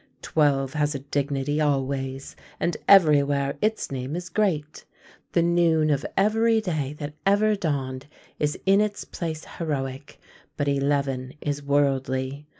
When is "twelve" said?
0.23-0.73